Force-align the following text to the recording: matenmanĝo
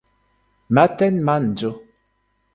matenmanĝo 0.77 1.73